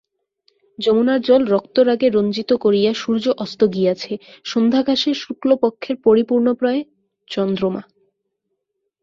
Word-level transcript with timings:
যমুনার 0.79 1.19
জল 1.21 1.41
রক্তরাগে 1.45 2.07
রঞ্জিত 2.09 2.51
করিয়া 2.55 2.91
সূর্য 2.93 3.25
অস্ত 3.37 3.61
গিয়াছে, 3.73 4.13
সন্ধ্যাকাশে 4.45 5.11
শুক্লপক্ষের 5.13 5.95
পরিপূর্ণপ্রায় 6.03 6.81
চন্দ্রমা। 7.27 7.81